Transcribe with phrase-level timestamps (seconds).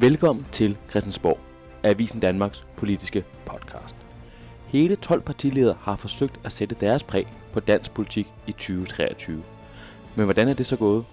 [0.00, 1.38] Velkommen til Christiansborg,
[1.82, 3.96] Avisen Danmarks politiske podcast.
[4.66, 9.42] Hele 12 partiledere har forsøgt at sætte deres præg på dansk politik i 2023.
[10.16, 11.04] Men hvordan er det så gået?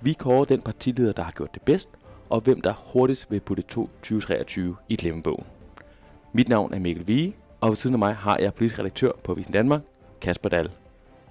[0.00, 1.88] Vi kårer den partileder, der har gjort det bedst,
[2.30, 5.44] og hvem der hurtigst vil putte 2023 i glemmebogen.
[6.32, 9.32] Mit navn er Mikkel Vige, og ved siden af mig har jeg politisk redaktør på
[9.32, 9.82] Avisen Danmark,
[10.20, 10.70] Kasper Dahl.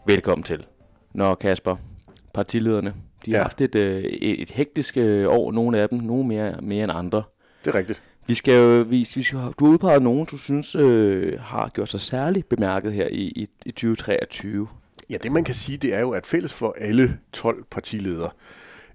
[0.05, 0.66] Velkommen til.
[1.14, 1.76] Nå Kasper,
[2.34, 2.94] partilederne,
[3.26, 3.44] de har Ja.
[3.44, 6.92] haft et, øh, et, et hektisk øh, år, nogle af dem, nogle mere, mere end
[6.96, 7.24] andre.
[7.66, 8.02] Det er rigtigt.
[8.28, 11.89] Vi skal jo, vi, vi skal, du har udpeget nogen, du synes øh, har gjort
[11.89, 14.68] sig særligt bemærket her i, i, i 2023.
[15.10, 18.29] Ja, det man kan sige, det er jo, at fælles for alle 12 partiledere,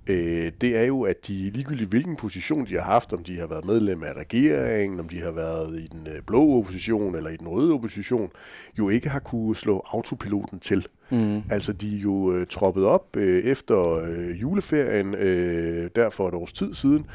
[0.07, 3.47] øh, det er jo, at de ligegyldigt hvilken position de har haft, om de har
[3.47, 7.37] været medlem af regeringen, om de har været i den øh, blå opposition eller i
[7.37, 8.31] den røde opposition,
[8.79, 10.87] jo ikke har kunne slå autopiloten til.
[11.11, 11.43] Mm.
[11.51, 16.35] Altså, de er jo øh, troppet op øh, efter øh, juleferien, øh, der for et
[16.35, 17.07] års tid siden,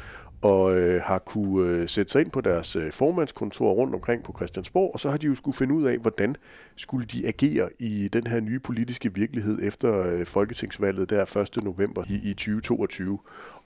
[0.42, 4.32] og øh, har kunne øh, sætte sig ind på deres øh, formandskontor rundt omkring på
[4.36, 6.36] Christiansborg, og så har de jo skulle finde ud af, hvordan
[6.76, 11.64] skulle de agere i den her nye politiske virkelighed efter øh, folketingsvalget der 1.
[11.64, 13.18] november i, i 2022.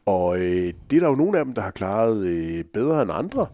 [0.07, 3.11] Og øh, det er der jo nogle af dem, der har klaret øh, bedre end
[3.15, 3.47] andre,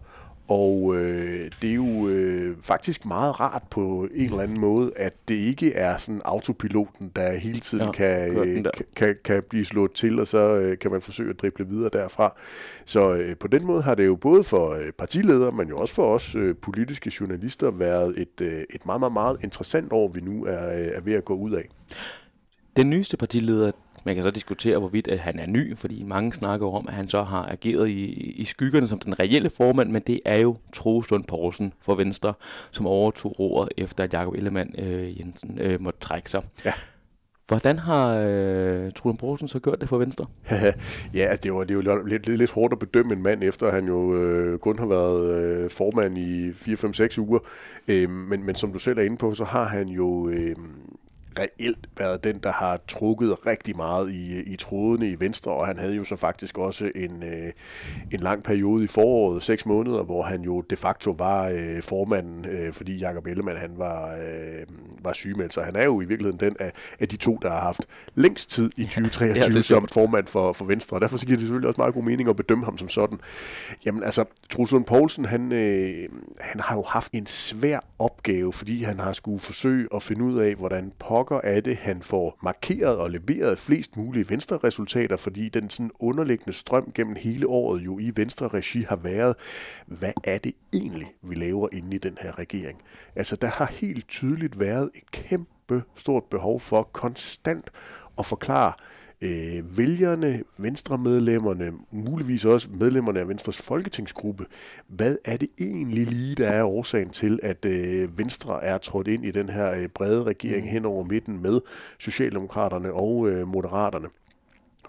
[0.47, 5.13] og øh, det er jo øh, faktisk meget rart på en eller anden måde, at
[5.27, 9.91] det ikke er sådan autopiloten, der hele tiden Ja, kan, øh, kan, kan blive slået
[9.91, 12.37] til, og så øh, kan man forsøge at drible videre derfra.
[12.85, 15.95] Så øh, på den måde har det jo både for øh, partiledere, men jo også
[15.95, 20.21] for os øh, politiske journalister været et, øh, et meget, meget, meget interessant år, vi
[20.21, 21.69] nu er, øh, er ved at gå ud af.
[22.77, 23.71] Den nyeste partileder,
[24.03, 27.07] man kan så diskutere, hvorvidt at han er ny, fordi mange snakker om, at han
[27.07, 31.11] så har ageret i, i skyggerne som den reelle formand, men det er jo Troels
[31.11, 32.33] Lund Poulsen for Venstre,
[32.71, 36.43] som overtog roret efter at Jakob Ellemann øh, Jensen øh, måtte trække sig.
[36.65, 36.73] Ja.
[37.47, 40.25] Hvordan har øh, Troels Lund Poulsen så gjort det for Venstre?
[41.13, 43.71] ja, det, var, det er jo lidt, lidt, lidt hårdt at bedømme en mand, efter
[43.71, 47.39] han jo øh, kun har været øh, formand i 4-5-6 uger.
[47.87, 50.55] Øh, men, men som du selv er inde på, så har han jo øh,
[51.39, 55.77] reelt været den, der har trukket rigtig meget i, i trådene i Venstre, og han
[55.77, 57.51] havde jo så faktisk også en, øh,
[58.11, 62.45] en lang periode i foråret, seks måneder, hvor han jo de facto var øh, formanden,
[62.45, 64.65] øh, fordi Jakob Ellemann han var, øh,
[65.03, 65.53] var sygemeldt.
[65.53, 67.81] Så han er jo i virkeligheden den af, af de to, der har haft
[68.15, 71.37] længst tid i 2023 Ja, ja, som formand for, for Venstre, og derfor så giver
[71.37, 73.19] det selvfølgelig også meget god mening at bedømme ham som sådan.
[73.85, 76.07] Jamen altså, Troels Lund Poulsen, han, øh,
[76.39, 80.39] han har jo haft en svær opgave, fordi han har skulle forsøge at finde ud
[80.39, 85.69] af, hvordan pokker er det, han får markeret og leveret flest mulige Venstre-resultater, fordi den
[85.69, 89.35] sådan underliggende strøm gennem hele året jo i Venstre-regi har været,
[89.85, 92.81] hvad er det egentlig, vi laver inde i den her regering?
[93.15, 97.69] Altså, der har helt tydeligt været et kæmpe stort behov for konstant
[98.17, 98.73] at forklare,
[99.23, 104.45] øh, vælgerne, venstremedlemmerne, muligvis også medlemmerne af Venstres folketingsgruppe,
[104.87, 109.25] hvad er det egentlig lige, der er årsagen til, at øh, Venstre er trådt ind
[109.25, 111.61] i den her øh, brede regering hen over midten med
[111.99, 114.07] Socialdemokraterne og øh, Moderaterne.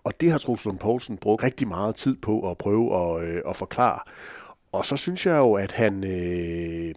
[0.05, 3.43] Og det har Troels Lund Poulsen brugt rigtig meget tid på at prøve at, øh,
[3.49, 3.99] at forklare.
[4.73, 6.05] Og så synes jeg jo, at han...
[6.05, 6.95] Øh,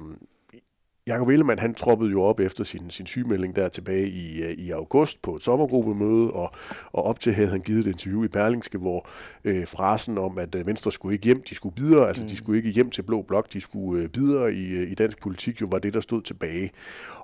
[1.08, 4.72] Jakob Ellemann, han troppede jo op efter sin, sin sygemelding der tilbage i, øh, i
[4.72, 6.52] august på et sommergruppemøde, og,
[6.92, 9.10] og op til havde han givet et interview i Berlingske, hvor
[9.44, 12.58] øh, frasen om, at øh, Venstre skulle ikke hjem, de skulle videre, altså de skulle
[12.58, 15.68] ikke hjem til Blå Blok, de skulle øh, videre i, øh, i dansk politik, jo
[15.72, 16.72] var det, der stod tilbage.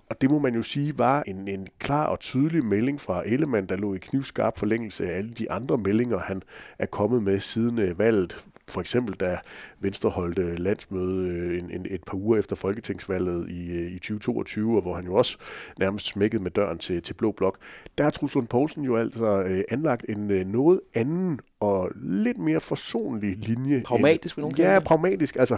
[0.10, 3.70] Og det må man jo sige var en, en klar og tydelig melding fra Ellemann,
[3.70, 6.42] der lå i knivskarp forlængelse af alle de andre meldinger, han
[6.80, 8.46] er kommet med siden øh, valget.
[8.70, 9.38] For eksempel da
[9.80, 14.76] Venstre holdt landsmøde øh, en, en, et par uger efter folketingsvalget i, øh, i 2022,
[14.76, 15.38] og hvor han jo også
[15.80, 17.58] nærmest smækkede med døren til, til Blå Blok.
[17.98, 23.38] Der har Truls Lund Poulsen jo altså anlagt en noget anden og lidt mere forsonlig
[23.38, 23.82] linje.
[23.86, 25.36] Pragmatisk, vil nogen Ja, pragmatisk.
[25.36, 25.58] Altså,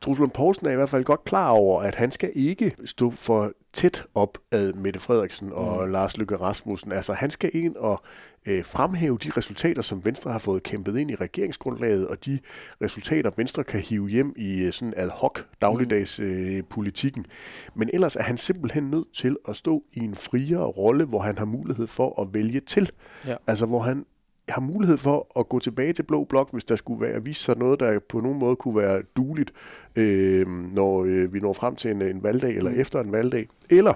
[0.00, 3.10] Truls Lund Poulsen er i hvert fald godt klar over, at han skal ikke stå
[3.10, 5.92] for tæt op ad Mette Frederiksen og mm.
[5.92, 6.92] Lars Løkke Rasmussen.
[6.92, 8.02] Altså, han skal ind og
[8.46, 12.38] øh, fremhæve de resultater, som Venstre har fået kæmpet ind i regeringsgrundlaget, og de
[12.82, 17.26] resultater, Venstre kan hive hjem i øh, sådan ad hoc dagligdags øh, politikken.
[17.74, 21.38] Men ellers er han simpelthen nødt til at stå i en friere rolle, hvor han
[21.38, 22.90] har mulighed for at vælge til.
[23.26, 23.36] Ja.
[23.46, 24.04] Altså, hvor han
[24.48, 27.56] har mulighed for at gå tilbage til Blå Blok, hvis der skulle være vise sig
[27.58, 29.52] noget, der på nogen måde kunne være dueligt,
[29.96, 33.46] øh, når øh, vi når frem til en, en valgdag eller efter en valgdag.
[33.70, 33.94] Eller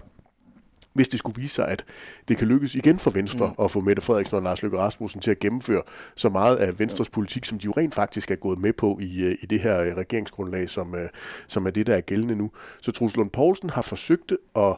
[0.93, 1.85] hvis det skulle vise sig, at
[2.29, 3.65] det kan lykkes igen for Venstre mm.
[3.65, 5.83] at få Mette Frederiksen og Lars Løkke Rasmussen til at gennemføre
[6.15, 7.13] så meget af Venstres ja.
[7.13, 9.81] politik, som de jo rent faktisk er gået med på i, øh, i det her
[9.81, 11.09] øh, regeringsgrundlag, som, øh,
[11.47, 12.51] som er det, der er gældende nu.
[12.83, 14.77] Så Truls Lund Poulsen har forsøgt at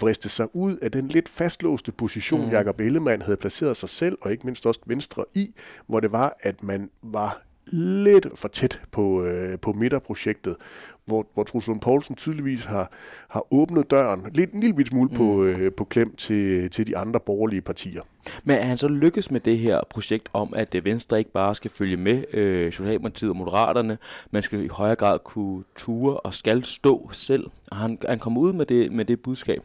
[0.00, 2.50] vriste sig ud af den lidt fastlåste position, mm.
[2.50, 5.54] Jakob Ellemann havde placeret sig selv, og ikke mindst også Venstre i,
[5.86, 10.56] hvor det var, at man var lidt for tæt på, øh, på midterprojektet,
[11.04, 12.92] hvor, hvor Truslund Poulsen tydeligvis har,
[13.28, 15.16] har åbnet døren lidt en lille smule mm.
[15.16, 18.02] på, øh, på klem til, til de andre borgerlige partier.
[18.44, 21.54] Men er han så lykkes med det her projekt om, at øh, Venstre ikke bare
[21.54, 23.98] skal følge med øh, Socialdemokratiet og Moderaterne,
[24.30, 27.44] man skal i højere grad kunne ture og skal stå selv?
[27.70, 29.62] Og han, han kommer ud med det, med det budskab?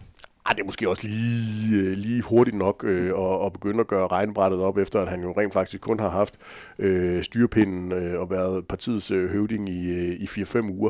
[0.50, 3.88] Ah, det er måske også lige, øh, lige hurtigt nok øh, at, at begynde at
[3.88, 6.38] gøre regnbrættet op, efter at han jo rent faktisk kun har haft
[6.80, 10.90] øh, styrpinden øh, og været partiets øh, høvding i, øh, i 4-5 uger.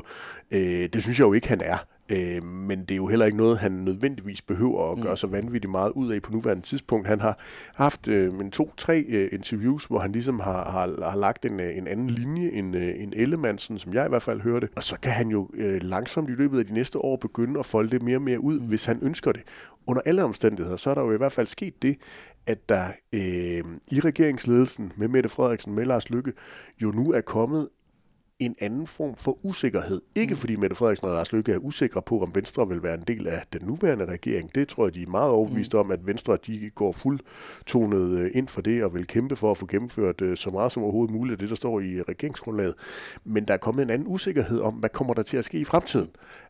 [0.51, 1.77] Øh, det synes jeg jo ikke, han er.
[2.09, 5.17] Øh, men det er jo heller ikke noget, han nødvendigvis behøver at gøre mm.
[5.17, 7.07] så vanvittigt meget ud af på nuværende tidspunkt.
[7.07, 7.39] Han har
[7.75, 11.77] haft øh, en to-tre øh, interviews, hvor han ligesom har, har, har lagt en, øh,
[11.77, 14.69] en anden linje end, øh, en Ellemansen, som jeg i hvert fald hørte.
[14.75, 17.65] Og så kan han jo øh, langsomt i løbet af de næste år begynde at
[17.65, 18.65] folde det mere og mere ud, mm.
[18.65, 19.41] hvis han ønsker det.
[19.87, 21.97] Under alle omstændigheder, så er der jo i hvert fald sket det,
[22.47, 22.83] at der
[23.13, 26.33] øh, i regeringsledelsen med Mette Frederiksen, med Lars Lykke,
[26.81, 27.69] jo nu er kommet
[28.39, 30.01] en anden form for usikkerhed.
[30.15, 30.37] Ikke mm.
[30.37, 33.27] fordi Mette Frederiksen og Lars Løkke er usikre på, om Venstre vil være en del
[33.27, 34.55] af den nuværende regering.
[34.55, 35.81] Det tror jeg, de er meget overbeviste mm.
[35.81, 39.57] om, at Venstre de går fuldtonet øh, ind for det og vil kæmpe for at
[39.57, 42.73] få gennemført øh, så meget som overhovedet muligt af det, der står i regeringsgrundlaget.
[43.23, 45.63] Men der er kommet en anden usikkerhed om, hvad kommer der til at ske i
[45.63, 46.09] fremtiden.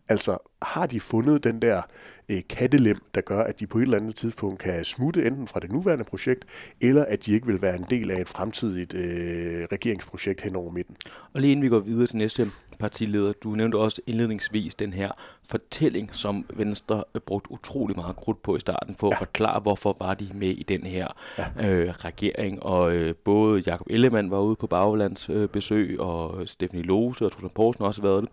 [0.10, 1.82] Altså, har de fundet den der
[2.30, 5.60] øh, kattelem, der gør, at de på et eller andet tidspunkt kan smutte enten fra
[5.60, 6.46] det nuværende projekt,
[6.82, 10.72] eller at de ikke vil være en del af et fremtidigt øh, regeringsprojekt hen over
[10.72, 10.96] midten.
[11.34, 15.12] Og lige inden vi går videre til næste partileder, du nævnte også indledningsvis den her
[15.44, 19.12] fortælling, som Venstre brugt utrolig meget krudt på i starten, for ja.
[19.12, 21.08] at forklare, hvorfor var de med i den her
[21.38, 21.70] ja.
[21.70, 22.64] øh, regering.
[22.64, 27.32] Og øh, både Jakob Ellemann var ude på baglands øh, besøg, og Stephanie Lose og
[27.32, 28.30] Truslund Poulsen også været det.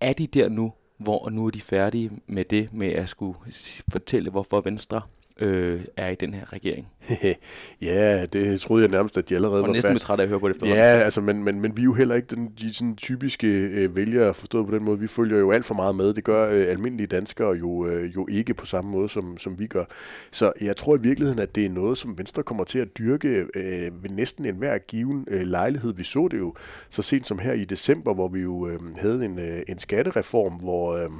[0.00, 3.38] Er de der nu, hvor nu er de færdige med det med at skulle
[3.88, 5.02] fortælle, hvorfor Venstre
[5.40, 6.88] øh, er i den her regering.
[7.82, 10.48] ja, det troede jeg nærmest, at de allerede var næsten træt af at høre på
[10.48, 13.46] det Ja, altså, men, men, men vi er jo heller ikke den, de sådan, typiske
[13.46, 15.00] øh, vælgere forstået på den måde.
[15.00, 16.14] Vi følger jo alt for meget med.
[16.14, 19.66] Det gør øh, almindelige danskere jo, øh, jo ikke på samme måde, som, som vi
[19.66, 19.84] gør.
[20.30, 23.46] Så jeg tror i virkeligheden, at det er noget, som Venstre kommer til at dyrke
[23.54, 25.94] øh, ved næsten enhver given øh, lejlighed.
[25.94, 26.54] Vi så det jo
[26.88, 30.52] så sent som her i december, hvor vi jo øh, havde en, øh, en skattereform,
[30.52, 30.96] hvor...
[30.96, 31.10] Øh,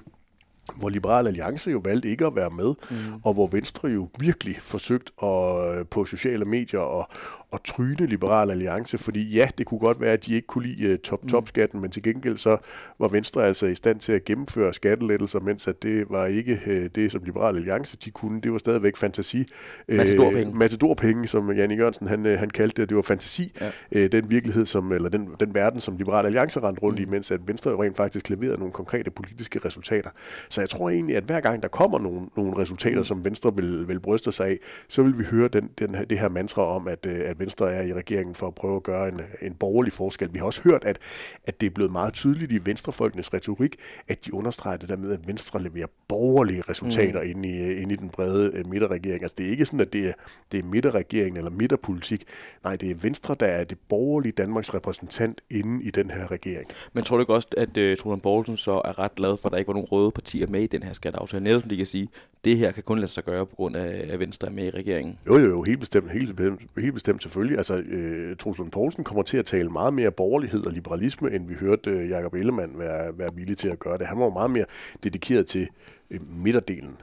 [0.75, 2.97] hvor Liberal Alliance jo valgte ikke at være med, mm.
[3.25, 7.07] og hvor Venstre jo virkelig forsøgt at, øh, på sociale medier at,
[7.53, 10.93] at tryne Liberal Alliance, fordi ja, det kunne godt være, at de ikke kunne lide
[10.93, 11.83] uh, top-top-skatten, mm.
[11.83, 12.57] men til gengæld så
[12.99, 16.73] var Venstre altså i stand til at gennemføre skattelettelser, mens at det var ikke uh,
[16.73, 18.41] det, som Liberal Alliance de kunne.
[18.41, 19.47] Det var stadigvæk fantasi.
[19.89, 20.47] Matadorpenge.
[20.47, 22.89] Uh, Matadorpenge, som Janne Jørgensen han, han kaldte det.
[22.89, 23.53] Det var fantasi.
[23.93, 24.07] Ja.
[24.07, 27.03] Den virkelighed, som, eller den, den verden, som Liberal Alliance rendte rundt mm.
[27.03, 30.11] i, mens at Venstre jo rent faktisk leverede nogle konkrete politiske resultater.
[30.49, 33.05] Så jeg tror egentlig, at hver gang der kommer nogle, nogle resultater, mm.
[33.05, 34.59] som Venstre vil, vil bryste sig af,
[34.89, 37.93] så vil vi høre den, den, det her mantra om, at, at Venstre er i
[37.93, 40.35] regeringen for at prøve at gøre en, en borgerlig forskel.
[40.35, 40.99] Vi har også hørt, at,
[41.45, 43.77] at det er blevet meget tydeligt i venstrefolkenes retorik,
[44.09, 47.31] at de understreger det der med, at Venstre leverer borgerlige resultater mm.
[47.31, 49.23] ind, i, ind i den brede uh, midterregering.
[49.23, 50.13] Altså det er ikke sådan, at det er,
[50.53, 52.25] det er midterregeringen eller midterpolitik.
[52.65, 56.71] Nej, det er Venstre, der er det borgerlige Danmarks repræsentant inde i den her regering.
[56.93, 59.53] Men tror du ikke også, at uh, Trond Poulsen så er ret glad for, at
[59.53, 61.45] der ikke var nogen røde partier med i den her skatteaftale?
[61.45, 62.09] Netop som de kan sige,
[62.45, 64.71] det her kan kun lade sig gøre på grund af, at Venstre er med i
[64.71, 65.19] regeringen.
[65.27, 67.57] Jo, jo, jo helt bestemt, helt bestemt, helt bestemt selvfølgelig.
[67.59, 71.55] Altså, øh, Truslund Poulsen kommer til at tale meget mere borgerlighed og liberalisme, end vi
[71.55, 74.07] hørte øh, Jacob Ellemann være, være villig til at gøre det.
[74.07, 74.65] Han var meget mere
[75.05, 75.69] dedikeret til
[76.11, 76.97] øh, midterdelen.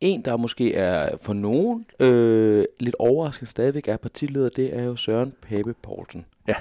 [0.00, 4.96] En, der måske er for nogen øh, lidt overraskende stadigvæk er partileder, det er jo
[4.96, 6.26] Søren Pape Poulsen.
[6.48, 6.54] Ja.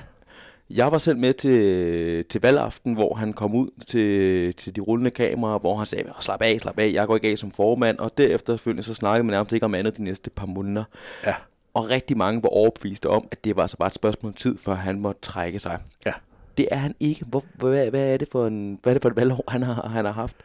[0.69, 5.11] Jeg var selv med til, til valgaften, hvor han kom ud til, til de rullende
[5.11, 8.17] kameraer, hvor han sagde, slap af, slap af, jeg går ikke af som formand, og
[8.17, 10.83] derefter så snakkede man nærmest ikke om andet de næste par måneder.
[11.25, 11.35] Ja.
[11.79, 14.57] Og rigtig mange var overbeviste om, at det var altså bare et spørgsmål om tid,
[14.57, 15.79] før han måtte trække sig.
[16.05, 16.13] Ja.
[16.57, 17.25] Det er han ikke.
[17.25, 19.87] Hvor, hvad, hvad, er det for en, hvad er det for et valgår, han har,
[19.87, 20.35] han har haft?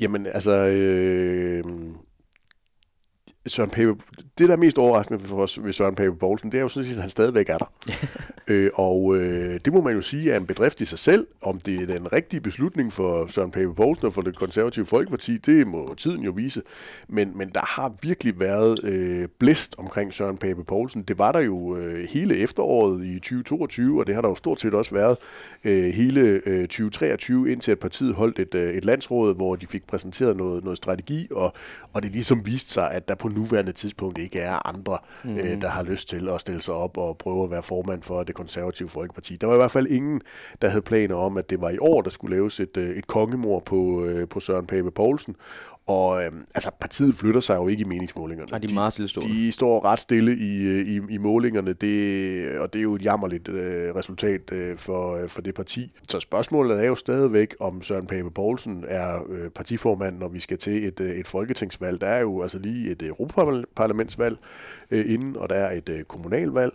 [0.00, 0.52] Jamen, altså...
[0.52, 1.64] Øh,
[3.46, 3.96] Søren Pape,
[4.38, 6.86] det der er mest overraskende for os ved Søren Pape Poulsen, det er jo sådan
[6.86, 7.72] set, at han stadigvæk er der.
[8.48, 11.26] øh, og øh, det må man jo sige er en bedrift i sig selv.
[11.42, 15.36] Om det er den rigtige beslutning for Søren Pape Poulsen og for det konservative Folkeparti,
[15.36, 16.62] det må tiden jo vise.
[17.08, 21.02] Men, men der har virkelig været øh, blæst omkring Søren Pape Poulsen.
[21.02, 24.60] Det var der jo øh, hele efteråret i 2022, og det har der jo stort
[24.60, 25.16] set også været
[25.64, 29.86] øh, hele øh, 2023, indtil at partiet holdt et, øh, et landsråd, hvor de fik
[29.86, 31.52] præsenteret noget, noget strategi, og,
[31.92, 35.36] og det ligesom viste sig, at der på nuværende tidspunkt ikke er andre, mm.
[35.36, 38.22] øh, der har lyst til at stille sig op og prøve at være formand for
[38.22, 39.36] det konservative Folkeparti.
[39.36, 40.20] Der var i hvert fald ingen,
[40.62, 43.06] der havde planer om, at det var i år, der skulle laves et, øh, et
[43.06, 45.36] kongemor på, øh, på Søren Pape Poulsen,
[45.88, 48.48] Og øh, altså, partiet flytter sig jo ikke i meningsmålingerne.
[48.50, 49.34] Nej, de er meget stillestående.
[49.34, 53.04] De står ret stille i, øh, i, i målingerne, det, og det er jo et
[53.04, 55.92] jammerligt øh, resultat øh, for, øh, for det parti.
[56.08, 60.58] Så spørgsmålet er jo stadigvæk, om Søren Pape Poulsen er øh, partiformand, når vi skal
[60.58, 62.00] til et, øh, et folketingsvalg.
[62.00, 64.36] Der er jo altså lige et Europaparlamentsvalg
[64.90, 66.72] øh, inden, og der er et øh, kommunalvalg.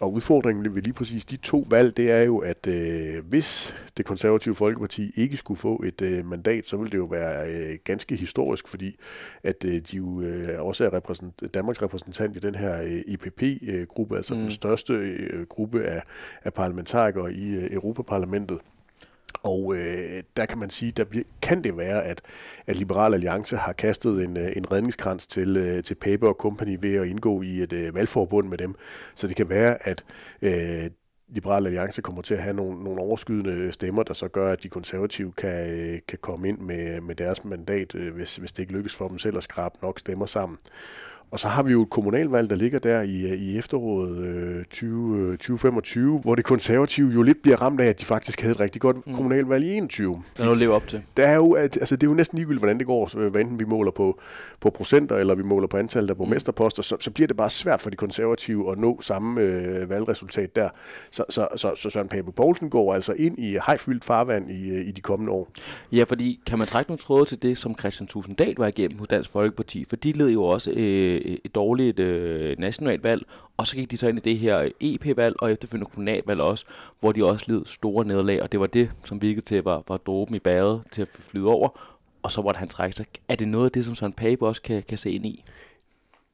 [0.00, 4.04] Og udfordringen ved lige præcis de to valg, det er jo, at øh, hvis det
[4.04, 8.16] konservative Folkeparti ikke skulle få et øh, mandat, så vil det jo være øh, ganske
[8.16, 8.96] historisk, fordi
[9.42, 14.16] at øh, de jo øh, også er repræsent, Danmarks repræsentant i den her øh, EPP-gruppe,
[14.16, 14.40] altså mm.
[14.40, 16.02] den største øh, gruppe af,
[16.44, 18.58] af parlamentarikere i øh, Europaparlamentet.
[19.42, 22.22] Og øh, der kan man sige, der bliver, kan det være, at,
[22.66, 26.78] at Liberal Alliance har kastet en, øh, en redningskrans til, øh, til Pape og Company
[26.80, 28.74] ved at indgå i et øh, valgforbund med dem.
[29.14, 30.04] Så det kan være, at
[30.42, 30.90] øh,
[31.32, 34.68] Liberal Alliance kommer til at have nogle, nogle overskydende stemmer, der så gør, at de
[34.68, 38.72] konservative kan, øh, kan komme ind med, med deres mandat, øh, hvis, hvis det ikke
[38.72, 40.58] lykkes for dem selv at skrabe nok stemmer sammen.
[41.30, 45.32] Og så har vi jo et kommunalvalg, der ligger der i, i efteråret øh, 20,
[45.32, 48.80] 2025, hvor det konservative jo lidt bliver ramt af, at de faktisk havde et rigtig
[48.80, 49.14] godt mm.
[49.14, 50.22] kommunalvalg i 21.
[50.36, 51.02] Der er noget at leve op til.
[51.16, 53.64] Der er jo, altså, det er jo næsten ligegyldigt, hvordan det går, hvad enten vi
[53.64, 54.20] måler på,
[54.60, 57.80] på procenter, eller vi måler på antallet af borgmesterposter, så, så bliver det bare svært
[57.80, 60.68] for de konservative at nå samme øh, valgresultat der.
[61.10, 64.88] Så, så, så, så Søren Pape Poulsen går altså ind i hejfyldt farvand i, øh,
[64.88, 65.48] i de kommende år.
[65.92, 69.08] Ja, fordi kan man trække nogle tråde til det, som Christian Tusinddal var igennem hos
[69.08, 73.22] Dansk Folkeparti, for de led jo også øh, Øh, et dårligt øh, nationalt valg,
[73.56, 76.64] og så gik de så ind i det her EP-valg, og efterfølgende kommunalvalg også,
[77.00, 79.96] hvor de også led store nederlag, og det var det, som virkede til, var, var
[79.96, 81.68] dråben i bæret til at flyde over,
[82.22, 83.06] og så måtte han trække sig.
[83.28, 85.44] Er det noget af det, som Søren Pape også kan, kan se ind i?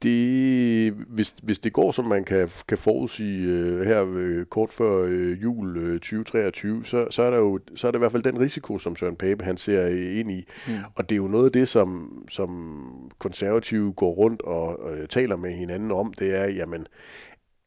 [0.02, 5.04] Det, hvis, hvis det går, som man kan, kan forudsige øh, her øh, kort før
[5.08, 8.22] øh, jul øh, 2023, så, så, er der jo så er det i hvert fald
[8.22, 10.48] den risiko, som Søren Pape han ser øh, ind i.
[10.68, 10.74] Mm.
[10.94, 12.80] Og det er jo noget af det, som, som
[13.18, 16.86] konservative går rundt og øh, taler med hinanden om, det er, jamen,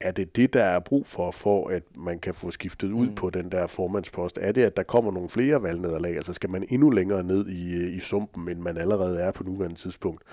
[0.02, 3.16] er det det, der er brug for, for at man kan få skiftet ud mm.
[3.16, 4.40] på den der formandspost?
[4.42, 6.16] Er det, at der kommer nogle flere valgnederlag?
[6.16, 9.44] Altså skal man endnu længere ned i, øh, i sumpen, end man allerede er på
[9.44, 10.24] nuværende tidspunkt?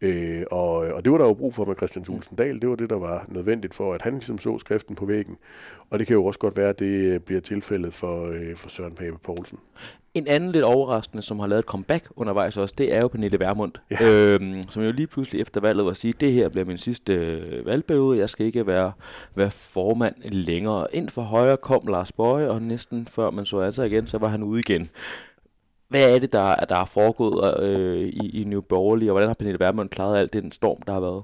[0.00, 2.60] Øh, og, og det var der jo brug for med Christian Thulsen Dahl.
[2.60, 5.36] Det var det, der var nødvendigt for, at han ligesom så skriften på væggen.
[5.90, 8.94] Og det kan jo også godt være, at det bliver tilfældet for, øh, for Søren
[8.94, 9.58] Pape Poulsen.
[10.14, 13.40] En anden lidt overraskende, som har lavet et comeback undervejs også, det er jo Pernille
[13.40, 13.96] Vermund, ja.
[14.02, 17.12] øhm, som jo lige pludselig efter valget var at sige, det her bliver min sidste
[17.12, 18.92] øh, valgperiode, jeg skal ikke være,
[19.34, 20.86] være formand længere.
[20.92, 24.28] Ind for højre kom Lars Bøje, og næsten før man så altså igen, så var
[24.28, 24.90] han ude igen.
[25.88, 29.34] Hvad er det, der, der er foregået øh, i, i New Borgerlige, og hvordan har
[29.34, 31.22] Pernille Vermund klaret alt den storm, der har været?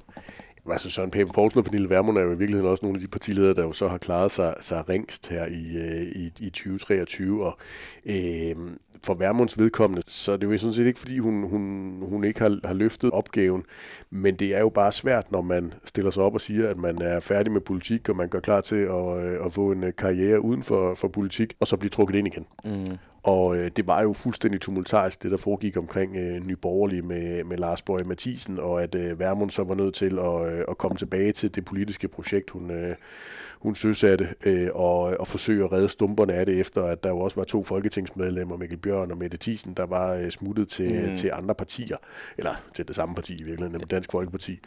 [0.72, 3.08] Altså Søren Pape Poulsen og Pernille Vermund er jo i virkeligheden også nogle af de
[3.08, 7.44] partiledere, der jo så har klaret sig, sig ringst her i, øh, i, i 2023.
[7.44, 7.58] Og
[8.06, 8.56] øh,
[9.04, 12.40] for Vermunds vedkommende, så det er jo sådan set ikke, fordi hun, hun, hun ikke
[12.40, 13.62] har, har løftet opgaven,
[14.10, 17.02] men det er jo bare svært, når man stiller sig op og siger, at man
[17.02, 19.92] er færdig med politik, og man gør klar til at, øh, at få en øh,
[19.98, 22.46] karriere uden for, for politik, og så blive trukket ind igen.
[22.64, 22.98] Mm.
[23.22, 27.56] Og øh, det var jo fuldstændig tumultarisk, det der foregik omkring øh, Nyborgerlige med, med
[27.58, 30.96] Lars Borg Mathisen, og at øh, Værmund så var nødt til at, øh, at komme
[30.96, 32.96] tilbage til det politiske projekt, hun, øh,
[33.60, 37.18] hun søsatte, øh, og, og forsøge at redde stumperne af det, efter at der jo
[37.18, 41.16] også var to folketingsmedlemmer, Mikkel Bjørn og Mette Thiesen, der var øh, smuttet til, mm.
[41.16, 41.96] til andre partier,
[42.38, 44.60] eller til det samme parti i virkeligheden, nemlig Dansk Folkeparti.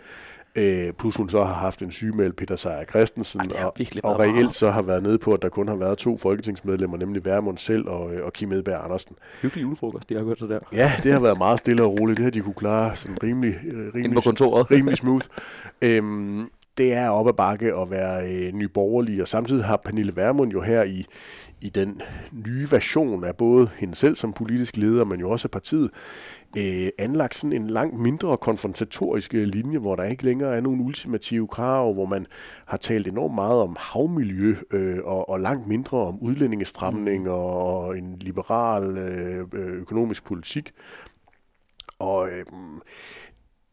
[0.56, 3.74] Øh, plus hun så har haft en sygemeldt Peter Seier Christensen, Ej, og,
[4.04, 7.26] og reelt så har været nede på, at der kun har været to folketingsmedlemmer, nemlig
[7.26, 9.16] Værmund selv og, øh, og Kim Edberg Andersen.
[9.42, 10.60] Hyggelig julefrokost, de har gjort så der.
[10.72, 12.18] Ja, det har været meget stille og roligt.
[12.18, 14.72] Det har de kunne klare sådan rimelig, øh, rimelig, på kontoret.
[14.72, 15.26] rimelig smooth.
[15.82, 20.52] øhm, det er op ad bakke at være øh, nyborgerlig, og samtidig har Pernille Vermund
[20.52, 21.06] jo her i,
[21.62, 22.02] i den
[22.32, 25.92] nye version af både hende selv som politisk leder, men jo også af partiet,
[26.58, 30.82] øh, anlagt sådan en langt mindre konfrontatorisk øh, linje, hvor der ikke længere er nogen
[30.82, 32.28] ultimative krav, hvor man
[32.66, 37.30] har talt enormt meget om havmiljø øh, og, og langt mindre om udlændingestramning mm.
[37.30, 40.72] og, og en liberal øh, øh økonomisk politik.
[42.00, 42.46] Og øh,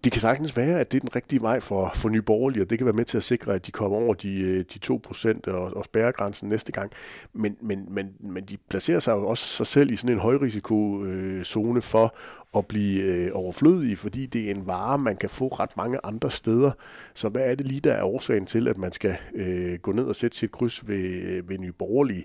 [0.05, 2.71] det kan sagtens være, at det er den rigtige vej for, for Nye Borgerlige, og
[2.71, 5.51] det kan være med til at sikre, at de kommer over de, øh, de 2%
[5.51, 6.93] og, og spærregrænsen næste gang.
[7.33, 11.83] Men, men, men, men de placerer sig jo også sig selv i sådan en højrisikozone
[11.83, 12.17] for
[12.57, 16.31] at blive øh, overflødige, fordi det er en vare, man kan få ret mange andre
[16.31, 16.71] steder.
[17.15, 20.05] Så hvad er det lige, der er årsagen til, at man skal øh, gå ned
[20.05, 22.25] og sætte sit kryds ved, ved Nye Borgerlige?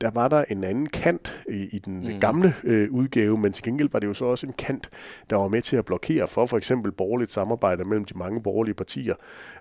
[0.00, 2.20] Der var der en anden kant øh, i den mm.
[2.20, 4.88] gamle øh, udgave, men til gengæld var det jo så også en kant,
[5.30, 8.74] der var med til at blokere for for eksempel borgerligt samarbejde mellem de mange borgerlige
[8.74, 9.14] partier,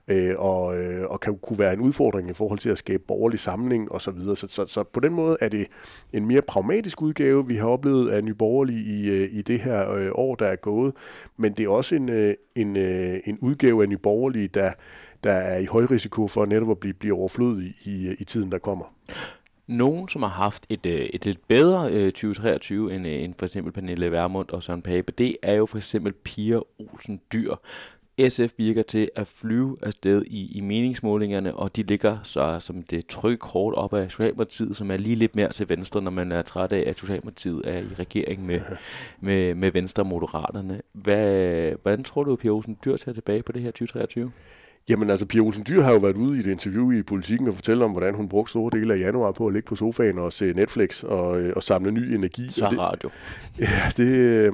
[0.07, 3.39] øh, og, øh, og kan kunne være en udfordring i forhold til at skabe borgerlig
[3.39, 3.99] samling osv.
[3.99, 4.35] Så, videre.
[4.35, 5.67] så, så, så på den måde er det
[6.13, 9.91] en mere pragmatisk udgave, vi har oplevet af Nye Borgerlige i, øh, i det her
[9.91, 10.93] øh, Øh, år, der er gået.
[11.37, 14.71] Men det er også en, øh, en, øh, en udgave af Nye Borgerlige, der,
[15.23, 18.51] der er i høj risiko for netop at blive, blive overflødig i, i, i tiden,
[18.51, 18.93] der kommer.
[19.67, 23.45] Nogen, som har haft et, øh, et lidt bedre øh, 2023 end, øh, end for
[23.45, 27.55] eksempel Pernille Vermund og Søren Pape, det er jo for eksempel Pia Olsen Dyr.
[28.29, 33.07] SF virker til at flyve afsted i, i meningsmålingerne, og de ligger så som det
[33.07, 36.41] tryk hårdt op af Socialdemokratiet, som er lige lidt mere til venstre, når man er
[36.41, 38.61] træt af, at Socialdemokratiet er i regering med,
[39.21, 40.81] med, med Venstre og Moderaterne.
[40.93, 44.31] Hvad, hvordan tror du, at Pia Olsen Dyr tager tilbage på det her 2023?
[44.89, 47.53] Jamen altså, Pia Olsen Dyr har jo været ude i et interview i Politiken og
[47.53, 50.33] fortælle om, hvordan hun brugte store dele af januar på at ligge på sofaen og
[50.33, 52.51] se Netflix og, øh, og samle ny energi.
[52.51, 53.09] Så og det, radio.
[53.59, 54.53] Ja, det, øh,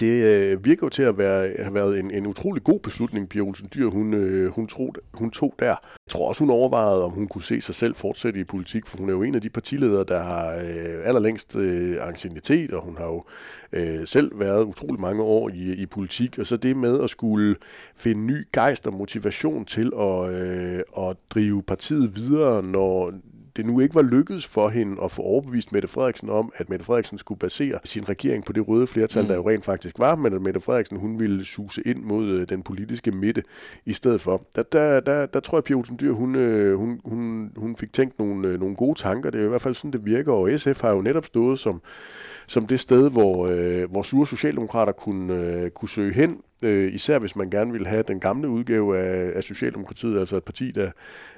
[0.00, 3.42] det øh, virker jo til at være, have været en, en utrolig god beslutning, Pia
[3.42, 5.66] Olsen Dyr, hun, øh, hun, tro, hun tog der.
[5.66, 8.98] Jeg tror også, hun overvejede, om hun kunne se sig selv fortsætte i politik, for
[8.98, 12.96] hun er jo en af de partiledere, der har øh, allerlængst øh, anciennitet, og hun
[12.96, 13.24] har jo
[13.72, 17.56] øh, selv været utrolig mange år i, i politik, og så det med at skulle
[17.96, 23.12] finde ny gejst og motivation til at, øh, at drive partiet videre, når
[23.60, 26.84] det nu ikke var lykkedes for hende at få overbevist Mette Frederiksen om, at Mette
[26.84, 29.28] Frederiksen skulle basere sin regering på det røde flertal, mm.
[29.28, 32.48] der jo rent faktisk var, men at Mette Frederiksen hun ville suse ind mod øh,
[32.48, 33.42] den politiske midte
[33.86, 34.42] i stedet for.
[34.56, 37.76] Der, der, der, der tror jeg, at Pia Olsen Dyr, hun, øh, hun, hun, hun
[37.76, 39.30] fik tænkt nogle, øh, nogle gode tanker.
[39.30, 41.82] Det er i hvert fald sådan, det virker, og SF har jo netop stået som,
[42.46, 47.18] som det sted, hvor, øh, hvor sure socialdemokrater kunne, øh, kunne søge hen, øh, især
[47.18, 50.90] hvis man gerne vil have den gamle udgave af, af Socialdemokratiet, altså et parti, der,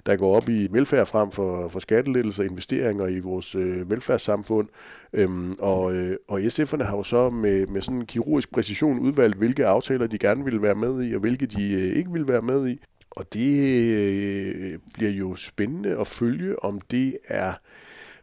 [0.06, 4.68] der går op i velfærd frem for, for skattelettelser investeringer i vores øh, velfærdssamfund.
[5.12, 9.38] Øhm, og, øh, og SF'erne har jo så med, med sådan en kirurgisk præcision udvalgt,
[9.38, 12.42] hvilke aftaler de gerne vil være med i, og hvilke de øh, ikke vil være
[12.42, 12.80] med i.
[13.10, 17.52] Og det øh, bliver jo spændende at følge, om det er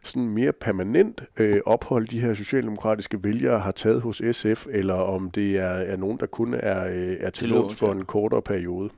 [0.04, 5.30] sådan mere permanent øh, ophold, de her socialdemokratiske vælgere har taget hos SF, eller om
[5.30, 8.90] det er, er nogen, der kun er, øh, er til låns for en kortere periode.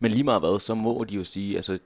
[0.00, 1.78] Men lige meget hvad, så må de jo sige, altså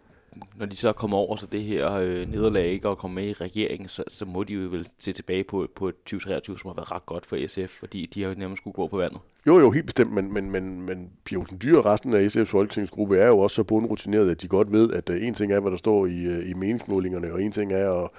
[0.56, 3.32] når de så kommer over så det her øh, nederlag ikke og kommer med i
[3.32, 6.92] regeringen, så, så må de jo vel se tilbage på, på 2023, som har været
[6.92, 9.18] ret godt for SF, fordi de har jo nærmest skulle gå på vandet.
[9.46, 12.42] Jo, jo, helt bestemt, men, men, men, men Pia Olsen Dyr og resten af SF's
[12.44, 15.60] folketingsgruppe er jo også så bundrutineret, at de godt ved, at øh, en ting er,
[15.60, 18.10] hvad der står i, øh, i meningsmålingerne, og en ting er at,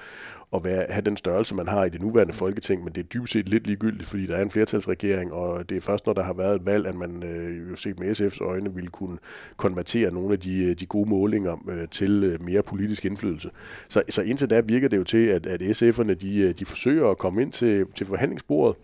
[0.54, 3.34] at være, have den størrelse, man har i det nuværende folketing, men det er dybest
[3.34, 6.34] set lidt ligegyldigt, fordi der er en flertalsregering, og det er først, når der har
[6.34, 9.18] været et valg, at man øh, jo set med SF's øjne ville kunne
[9.58, 13.50] konvertere nogle af de, øh, de gode målinger øh, til øh, mere politisk indflydelse.
[13.88, 17.10] Så, så indtil da virker det jo til, at, at SF'erne de, øh, de forsøger
[17.10, 18.78] at komme ind til, til forhandlingsbordet,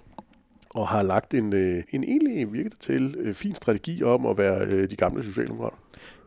[0.69, 1.53] og har lagt en,
[1.89, 5.77] en egentlig, virket til, fin strategi om at være de gamle socialdemokrater.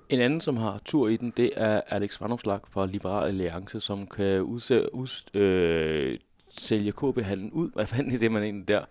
[0.08, 4.06] En anden, som har tur i den, det er Alex Vandomslag fra Liberal Alliance, som
[4.06, 7.70] kan udse, us, øh, sælge KB-handlen ud.
[7.74, 8.84] Hvad fanden er det, man egentlig der?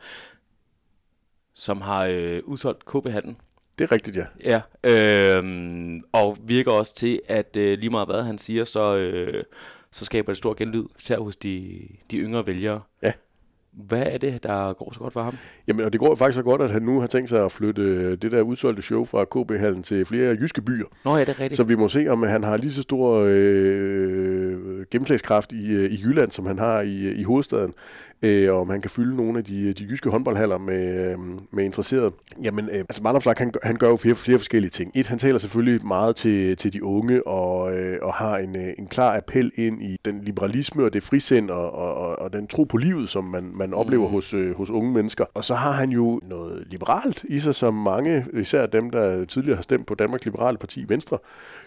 [1.53, 3.37] Som har øh, udsolgt KB-handlen.
[3.77, 4.25] Det er rigtigt, ja.
[4.43, 9.43] Ja, øh, og virker også til, at øh, lige meget hvad han siger, så, øh,
[9.91, 11.79] så skaber det stor genlyd, især hos de,
[12.11, 12.81] de yngre vælgere.
[13.01, 13.13] Ja.
[13.75, 15.37] Hvad er det, der går så godt for ham?
[15.67, 18.15] Jamen, og det går faktisk så godt, at han nu har tænkt sig at flytte
[18.15, 20.85] det der udsolgte show fra KB-hallen til flere jyske byer.
[21.05, 21.57] Nå ja, det er rigtigt.
[21.57, 26.01] Så vi må se, om han har lige så stor øh, gennemslagskraft i, øh, i
[26.03, 27.73] Jylland, som han har i, i hovedstaden
[28.23, 31.17] øh, og om han kan fylde nogle af de, de jyske håndboldhaller med, øh,
[31.51, 32.11] med interesserede.
[32.43, 34.91] Jamen, øh, altså Marlopslag, han, han gør jo flere, flere forskellige ting.
[34.95, 38.73] Et, han taler selvfølgelig meget til, til de unge, og, øh, og har en, øh,
[38.77, 42.63] en klar appel ind i den liberalisme og det frisind, og, og, og den tro
[42.63, 44.13] på livet, som man, man oplever mm.
[44.13, 45.25] hos, øh, hos unge mennesker.
[45.33, 49.55] Og så har han jo noget liberalt i sig, som mange, især dem, der tidligere
[49.55, 51.17] har stemt på Danmarks Liberale Parti, Venstre,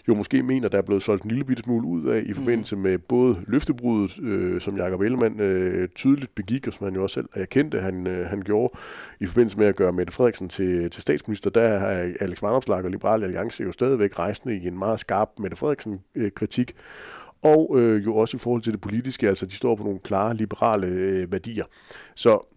[0.09, 2.77] jo måske mener, der er blevet solgt en lille bitte smule ud af i forbindelse
[2.77, 2.83] mm.
[2.83, 7.15] med både løftebruddet, øh, som Jakob Ellemann øh, tydeligt gik, og som han jo også
[7.15, 8.79] selv erkendte, han, øh, han gjorde
[9.21, 11.51] i forbindelse med at gøre Mette Frederiksen til, til statsminister.
[11.51, 15.57] Der har Alex Vandopslag og Liberale Alliance jo stadigvæk rejsende i en meget skarp Mette
[15.57, 16.71] Frederiksen-kritik.
[16.71, 16.83] Øh,
[17.43, 20.35] og øh, jo også i forhold til det politiske, altså de står på nogle klare
[20.35, 21.65] liberale øh, værdier.
[22.15, 22.56] Så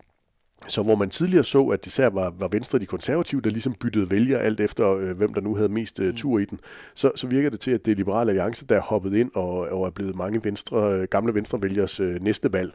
[0.68, 3.74] så hvor man tidligere så, at det især var, var Venstre de konservative, der ligesom
[3.74, 6.60] byttede vælger alt efter, øh, hvem der nu havde mest øh, tur i den,
[6.94, 9.60] så, så virker det til, at det er Liberale Alliance, der er hoppet ind og,
[9.60, 12.74] og er blevet mange venstre, øh, gamle venstrevælgers øh, næste valg.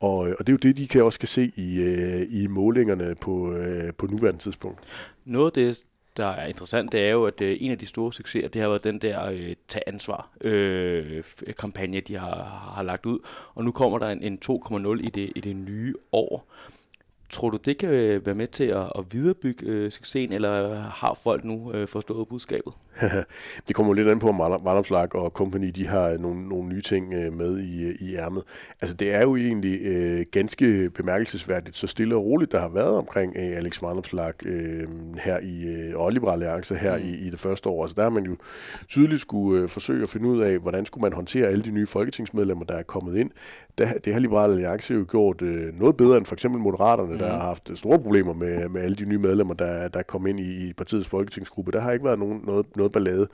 [0.00, 3.14] Og, og det er jo det, de kan også kan se i, øh, i målingerne
[3.20, 4.80] på, øh, på nuværende tidspunkt.
[5.24, 5.84] Noget af det,
[6.16, 8.68] der er interessant, det er jo, at øh, en af de store succeser, det har
[8.68, 11.22] været den der øh, tag ansvar øh,
[11.58, 13.18] kampagne, de har, har lagt ud.
[13.54, 16.48] Og nu kommer der en, en 2,0 i det, i det nye år
[17.30, 17.90] Tror du, det kan
[18.24, 22.72] være med til at, at viderebygge øh, succesen, eller har folk nu øh, forstået budskabet?
[23.68, 27.14] det kommer lidt an på, om Vandomslag og company de har nogle, nogle nye ting
[27.14, 28.42] øh, med i, i ærmet.
[28.80, 32.96] Altså det er jo egentlig øh, ganske bemærkelsesværdigt, så stille og roligt, der har været
[32.96, 34.88] omkring øh, Alex Vandomslag øh,
[35.24, 37.04] her i, øh, og Liberal Alliance her mm.
[37.04, 37.82] i, i det første år.
[37.84, 38.36] Altså der har man jo
[38.88, 41.86] tydeligt skulle øh, forsøge at finde ud af, hvordan skulle man håndtere alle de nye
[41.86, 43.30] folketingsmedlemmer, der er kommet ind.
[43.78, 47.18] Det, det har Liberal Alliance jo gjort øh, noget bedre end for eksempel Moderaterne, mm.
[47.18, 50.26] der har haft øh, store problemer med, med alle de nye medlemmer, der, der kom
[50.26, 51.72] ind i, i partiets folketingsgruppe.
[51.72, 53.28] Der har ikke været nogen, noget, noget ballade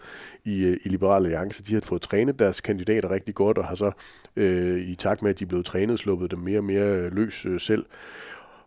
[0.44, 1.62] i, øh, i Liberale Alliance.
[1.62, 3.90] De har fået trænet deres kandidater rigtig godt, og har så
[4.36, 7.12] øh, i takt med, at de er blevet trænet, sluppet dem mere og mere øh,
[7.12, 7.84] løs øh, selv.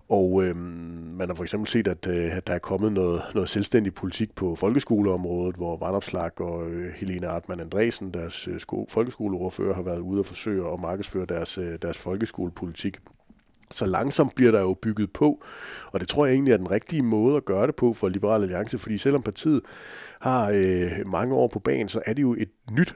[0.09, 3.49] Og øh, man har for eksempel set, at, øh, at der er kommet noget, noget
[3.49, 9.75] selvstændig politik på folkeskoleområdet, hvor Vandopslag og øh, Helene Artmann Andresen, deres øh, sko- folkeskoleordfører,
[9.75, 12.97] har været ude og forsøge at markedsføre deres, øh, deres folkeskolepolitik
[13.73, 15.43] så langsomt bliver der jo bygget på,
[15.91, 18.41] og det tror jeg egentlig er den rigtige måde at gøre det på for Liberal
[18.41, 19.61] Alliance, fordi selvom partiet
[20.21, 22.95] har øh, mange år på banen, så er det jo et nyt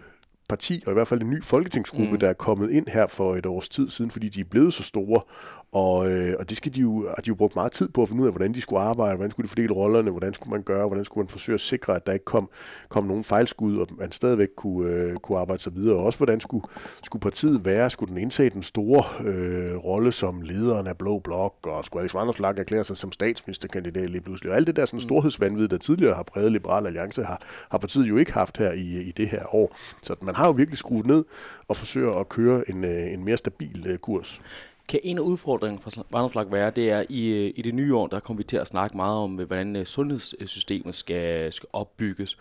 [0.50, 2.20] parti, og i hvert fald en ny folketingsgruppe, mm.
[2.20, 4.84] der er kommet ind her for et års tid siden, fordi de er blevet så
[4.84, 5.22] store,
[5.71, 8.08] og, øh, og det skal de jo, har de jo brugt meget tid på at
[8.10, 10.62] finde ud af, hvordan de skulle arbejde, hvordan skulle de fordele rollerne, hvordan skulle man
[10.62, 12.49] gøre, hvordan skulle man forsøge at sikre, at der ikke kom,
[12.89, 15.97] kom nogen fejlskud, og man stadigvæk kunne, øh, kunne arbejde sig videre.
[15.97, 16.65] Og også hvordan skulle,
[17.03, 21.53] skulle partiet være, skulle den indtage den store øh, rolle som lederen af Blå Blok,
[21.63, 24.51] og skulle Alex Vanderslag erklære sig som statsministerkandidat lige pludselig.
[24.51, 25.01] Og alt det der sådan mm.
[25.01, 29.01] storhedsvandvid, der tidligere har præget Liberal Alliance, har, har partiet jo ikke haft her i,
[29.01, 29.75] i det her år.
[30.01, 31.25] Så man har jo virkelig skruet ned
[31.67, 34.41] og forsøger at køre en, øh, en mere stabil øh, kurs.
[34.88, 38.08] Kan en af udfordringerne for Vandreflag være, det er, i, øh, i det nye år,
[38.08, 42.38] der kommer vi til at snakke meget om, øh, hvordan øh, sundhedssystemet skal, skal opbygges.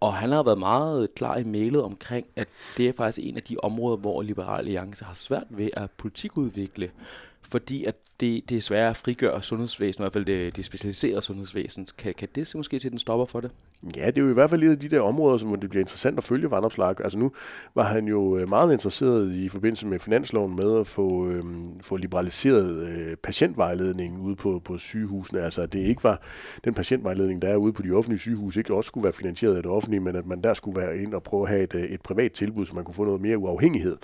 [0.00, 3.42] Og han har været meget klar i mailet omkring, at det er faktisk en af
[3.42, 6.90] de områder, hvor Liberal Alliance har svært ved at politikudvikle
[7.50, 11.20] fordi at det, det er svært at frigøre sundhedsvæsen, i hvert fald det, det specialiserede
[11.20, 11.86] sundhedsvæsen.
[11.98, 13.50] Kan, kan det måske til den stopper for det?
[13.82, 15.82] Ja, det er jo i hvert fald et af de der områder, som det bliver
[15.82, 17.00] interessant at følge Vandopslag.
[17.00, 17.30] Altså nu
[17.74, 21.44] var han jo øh, meget interesseret i forbindelse med finansloven med at få, øh,
[21.82, 25.40] få liberaliseret øh, patientvejledning ude på, på sygehusene.
[25.40, 26.22] Altså at det ikke var
[26.64, 29.62] den patientvejledning, der er ude på de offentlige sygehus, ikke også skulle være finansieret af
[29.62, 31.82] det offentlige, men at man der skulle være ind og prøve at have et, øh,
[31.82, 33.96] et privat tilbud, så man kunne få noget mere uafhængighed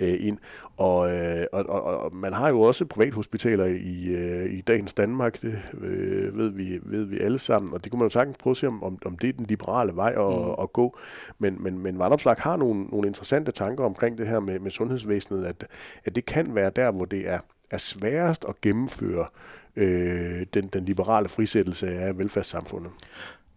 [0.00, 0.38] øh, ind.
[0.76, 5.42] Og, øh, og, og, og man har jo også privathospitaler i, øh, i dagens Danmark,
[5.42, 8.52] det øh, ved, vi, ved vi alle sammen, og det kunne man jo sagtens prøve
[8.52, 10.54] at se, om, om det er den liberale vej at, mm.
[10.62, 10.98] at gå.
[11.38, 15.44] Men, men, men Vandopslag har nogle, nogle interessante tanker omkring det her med, med sundhedsvæsenet,
[15.44, 15.66] at,
[16.04, 17.38] at det kan være der, hvor det er,
[17.70, 19.26] er sværest at gennemføre
[19.76, 22.92] øh, den, den liberale frisættelse af velfærdssamfundet.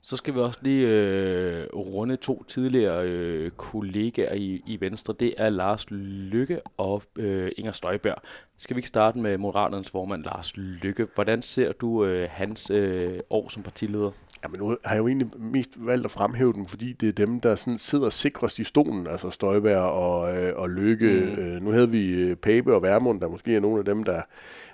[0.08, 5.15] Så skal vi også lige øh, runde to tidligere øh, kollegaer i, i Venstre.
[5.20, 8.15] Det er Lars Lykke og øh, Inger Støjberg.
[8.58, 11.08] Skal vi ikke starte med Moderaternes formand Lars Lykke?
[11.15, 14.12] Hvordan ser du øh, hans øh, år som partileder?
[14.44, 17.39] Jamen nu har jeg jo egentlig mest valgt at fremhæve dem, fordi det er dem,
[17.39, 21.34] der sådan sidder sikrest i stolen, altså Støjberg og, øh, og Lykke.
[21.38, 21.41] Mm.
[21.41, 24.22] Øh, nu havde vi øh, Pape og Værmund, der måske er nogle af dem, der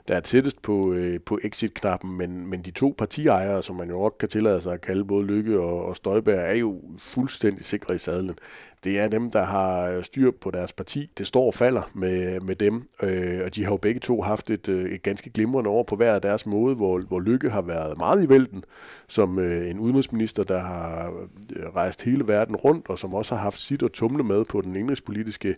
[0.07, 4.01] der er tættest på, øh, på exit-knappen, men, men de to partiejere, som man jo
[4.01, 7.95] også kan tillade sig at kalde både Lykke og, og Støjberg, er jo fuldstændig sikre
[7.95, 8.35] i sadlen
[8.83, 11.11] det er dem, der har øh, styr på deres parti.
[11.17, 14.49] Det står og falder med, med dem, øh, og de har jo begge to haft
[14.49, 17.61] et, øh, et ganske glimrende år på hver af deres måde, hvor, hvor Lykke har
[17.61, 18.63] været meget i vælten,
[19.07, 21.13] som øh, en udenrigsminister, der har
[21.55, 24.61] øh, rejst hele verden rundt, og som også har haft sit og tumle med på
[24.61, 25.55] den indrigspolitiske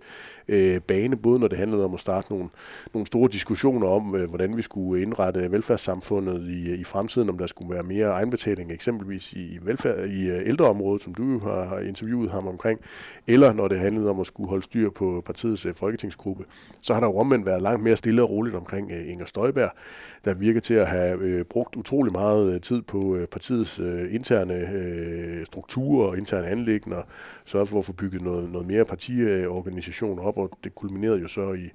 [0.48, 2.50] øh, bane, både når det handlede om at starte nogle,
[2.94, 7.48] nogle store diskussioner om, øh, hvordan vi skulle indrette velfærdssamfundet i, i fremtiden, om der
[7.48, 12.48] skulle være mere egenbetaling, eksempelvis i, velfærd, i ældreområdet, som du har, har interviewet ham
[12.48, 12.80] omkring,
[13.28, 16.46] eller når det handlede om at skulle holde styr på partiets øh, folketingsgruppe,
[16.82, 19.72] så har der jo omvendt været langt mere stille og roligt omkring øh, Inger Støjberg,
[20.26, 24.14] der virker til at have øh, brugt utrolig meget øh, tid på øh, partiets øh,
[24.14, 27.02] interne strukturer og interne anlægner,
[27.46, 31.54] sørget for at få bygget noget, noget mere partiorganisation op, og det kulminerede jo så
[31.54, 31.70] i,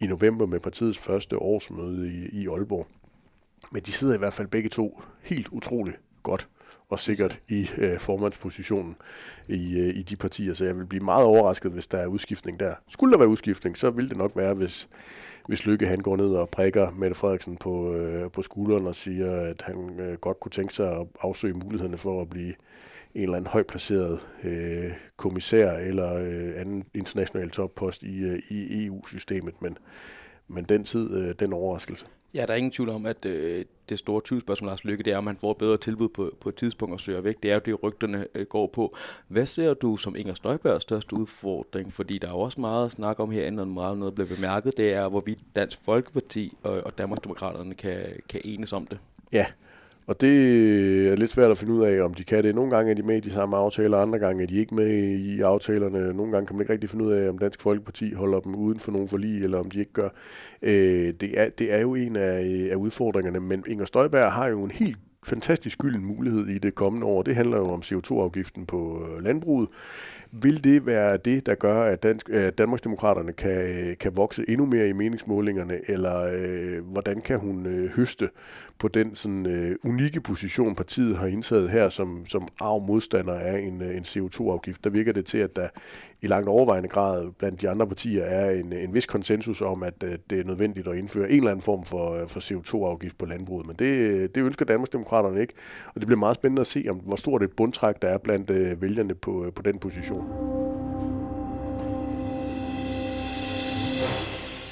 [0.00, 2.86] i november med partiets første årsmøde i, i Aalborg.
[3.72, 6.48] Men de sidder i hvert fald begge to helt utroligt godt
[6.94, 8.96] og sikkert i øh, formandspositionen
[9.48, 12.60] i, øh, i de partier, så jeg vil blive meget overrasket, hvis der er udskiftning
[12.60, 12.74] der.
[12.88, 14.88] Skulle der være udskiftning, så vil det nok være, hvis,
[15.46, 19.36] hvis Lykke han går ned og prikker Mette Frederiksen på, øh, på skulderen og siger,
[19.40, 22.54] at han øh, godt kunne tænke sig at afsøge mulighederne for at blive
[23.14, 28.86] en eller anden højt placeret øh, kommissær eller øh, anden international toppost i, øh, i
[28.86, 29.62] EU-systemet.
[29.62, 29.78] Men,
[30.48, 32.06] men den tid, øh, den overraskelse.
[32.34, 35.16] Ja, der er ingen tvivl om, at øh, det store tvivlsspørgsmål Lars Lykke, det er,
[35.16, 37.42] om man får et bedre tilbud på, på et tidspunkt og søger væk.
[37.42, 38.96] Det er jo det, rygterne øh, går på.
[39.28, 41.92] Hvad ser du som Inger Støjbergs største udfordring?
[41.92, 44.76] Fordi der er jo også meget at snakke om herinde, og meget noget bliver bemærket.
[44.76, 48.98] Det er, hvorvidt Dansk Folkeparti og, og Danmarksdemokraterne kan, kan enes om det.
[49.32, 49.46] Ja,
[50.06, 52.54] og det er lidt svært at finde ud af, om de kan det.
[52.54, 54.90] Nogle gange er de med i de samme aftaler, andre gange er de ikke med
[55.18, 56.12] i aftalerne.
[56.12, 58.80] Nogle gange kan man ikke rigtig finde ud af, om Dansk Folkeparti holder dem uden
[58.80, 60.08] for nogen forlig, eller om de ikke gør.
[60.62, 64.64] Øh, det, er, det er jo en af, af udfordringerne, men Inger Støjberg har jo
[64.64, 67.22] en helt fantastisk gylden mulighed i det kommende år.
[67.22, 69.68] Det handler jo om CO2-afgiften på øh, landbruget.
[70.42, 74.66] Vil det være det, der gør, at, Dansk, øh, Danmarksdemokraterne kan, øh, kan vokse endnu
[74.66, 78.28] mere i meningsmålingerne, eller øh, hvordan kan hun øh, høste
[78.78, 83.58] på den sådan, øh, unikke position, partiet har indtaget her som, som arv modstander af
[83.58, 84.84] en, øh, en CO2-afgift?
[84.84, 85.68] Der virker det til, at der
[86.22, 90.02] i langt overvejende grad blandt de andre partier er en, en vis konsensus om, at
[90.04, 93.26] øh, det er nødvendigt at indføre en eller anden form for, øh, for CO2-afgift på
[93.26, 93.66] landbruget.
[93.66, 95.54] Men det, øh, det ønsker Danmarksdemokraterne ikke,
[95.94, 98.50] og det bliver meget spændende at se, om hvor stort et bundtræk der er blandt
[98.50, 100.23] øh, vælgerne på, øh, på den position.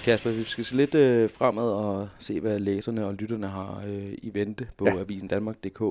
[0.05, 4.12] Kasper, vi skal se lidt øh, fremad og se, hvad læserne og lytterne har øh,
[4.23, 5.01] i vente på ja.
[5.01, 5.83] Avisen Danmark.dk.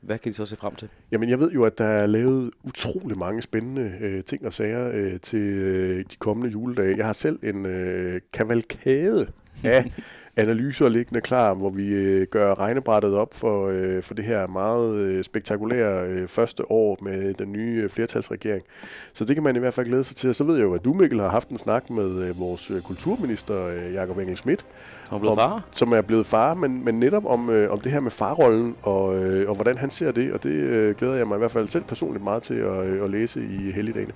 [0.00, 0.88] Hvad kan de så se frem til?
[1.12, 4.90] Jamen, jeg ved jo, at der er lavet utrolig mange spændende øh, ting og sager
[4.94, 6.96] øh, til øh, de kommende juledage.
[6.96, 9.26] Jeg har selv en øh, kavalkade
[9.64, 9.92] af
[10.38, 14.94] analyser liggende klar, hvor vi øh, gør regnebrættet op for, øh, for det her meget
[14.94, 18.64] øh, spektakulære øh, første år med den nye øh, flertalsregering.
[19.12, 20.30] Så det kan man i hvert fald glæde sig til.
[20.30, 22.70] Og så ved jeg jo, at du, Mikkel, har haft en snak med øh, vores
[22.70, 24.66] øh, kulturminister, øh, Jakob Engel Schmidt.
[25.06, 25.62] Som er blevet om, far.
[25.70, 29.24] Som er blevet far, men, men netop om, øh, om det her med farrollen, og,
[29.24, 30.32] øh, og hvordan han ser det.
[30.32, 33.04] Og det øh, glæder jeg mig i hvert fald selv personligt meget til at, øh,
[33.04, 34.12] at læse i helligdagene.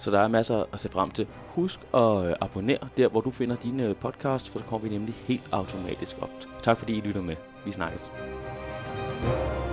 [0.00, 1.26] Så der er masser at se frem til.
[1.54, 4.94] Husk at øh, abonnere der, hvor du finder dine øh, podcast, for så kommer vi
[4.94, 6.30] nemlig helt automatisk op.
[6.62, 7.36] Tak fordi I lytter med.
[7.64, 8.10] Vi snakkes.
[9.22, 9.69] thank you